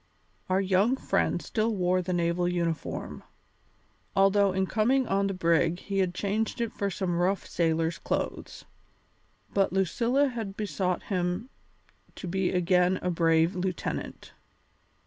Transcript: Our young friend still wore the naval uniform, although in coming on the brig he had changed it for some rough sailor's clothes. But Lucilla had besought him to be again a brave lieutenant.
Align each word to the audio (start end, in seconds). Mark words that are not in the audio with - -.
Our 0.49 0.59
young 0.61 0.95
friend 0.95 1.43
still 1.43 1.75
wore 1.75 2.01
the 2.01 2.11
naval 2.11 2.47
uniform, 2.47 3.21
although 4.15 4.51
in 4.51 4.65
coming 4.65 5.07
on 5.07 5.27
the 5.27 5.33
brig 5.35 5.77
he 5.77 5.99
had 5.99 6.15
changed 6.15 6.59
it 6.59 6.73
for 6.73 6.89
some 6.89 7.17
rough 7.19 7.45
sailor's 7.45 7.99
clothes. 7.99 8.65
But 9.53 9.71
Lucilla 9.71 10.29
had 10.29 10.57
besought 10.57 11.03
him 11.03 11.51
to 12.15 12.27
be 12.27 12.49
again 12.49 12.97
a 13.03 13.11
brave 13.11 13.53
lieutenant. 13.55 14.31